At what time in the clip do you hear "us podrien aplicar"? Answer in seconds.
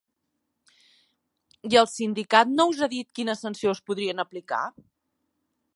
3.77-4.65